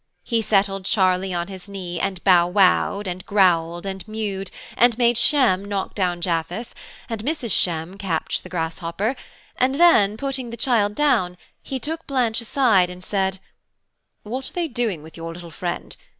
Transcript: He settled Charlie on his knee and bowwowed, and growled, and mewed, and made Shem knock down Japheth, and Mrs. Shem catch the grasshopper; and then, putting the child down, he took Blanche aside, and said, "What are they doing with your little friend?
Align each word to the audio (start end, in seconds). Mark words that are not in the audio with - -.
He 0.23 0.41
settled 0.41 0.85
Charlie 0.85 1.31
on 1.31 1.47
his 1.47 1.69
knee 1.69 1.99
and 1.99 2.23
bowwowed, 2.23 3.05
and 3.05 3.23
growled, 3.27 3.85
and 3.85 4.03
mewed, 4.07 4.49
and 4.75 4.97
made 4.97 5.15
Shem 5.15 5.63
knock 5.63 5.93
down 5.93 6.21
Japheth, 6.21 6.73
and 7.07 7.21
Mrs. 7.23 7.51
Shem 7.51 7.99
catch 7.99 8.41
the 8.41 8.49
grasshopper; 8.49 9.15
and 9.57 9.75
then, 9.79 10.17
putting 10.17 10.49
the 10.49 10.57
child 10.57 10.95
down, 10.95 11.37
he 11.61 11.79
took 11.79 12.07
Blanche 12.07 12.41
aside, 12.41 12.89
and 12.89 13.03
said, 13.03 13.37
"What 14.23 14.49
are 14.49 14.53
they 14.53 14.67
doing 14.67 15.03
with 15.03 15.17
your 15.17 15.35
little 15.35 15.51
friend? 15.51 15.95